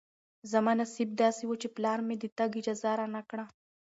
[0.51, 3.45] زما نصیب داسې و چې پلار مې د تګ اجازه رانه کړه.